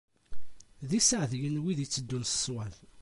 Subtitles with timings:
[0.89, 2.73] D iseɛdiyen wid itteddun s ṣṣwab.